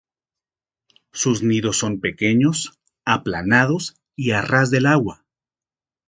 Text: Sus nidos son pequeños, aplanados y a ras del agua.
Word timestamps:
Sus 1.13 1.43
nidos 1.43 1.77
son 1.77 1.99
pequeños, 1.99 2.73
aplanados 3.05 4.01
y 4.15 4.31
a 4.31 4.41
ras 4.41 4.71
del 4.71 4.87
agua. 4.87 5.23